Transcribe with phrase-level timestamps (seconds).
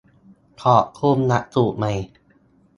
[0.61, 1.91] ขอบคุณหลักสูตรใหม่